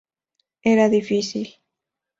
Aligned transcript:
Era 0.71 0.89
difícil. 0.97 1.47